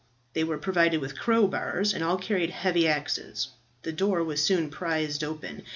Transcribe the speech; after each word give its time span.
They 0.33 0.43
were 0.43 0.57
provided 0.57 0.99
with 0.99 1.15
crowbars, 1.19 1.93
and 1.93 2.03
all 2.03 2.17
carried 2.17 2.49
heavy 2.49 2.87
axes. 2.87 3.49
The 3.83 3.93
door 3.93 4.23
was 4.23 4.43
soon 4.43 4.71
prised 4.71 5.23
open. 5.23 5.61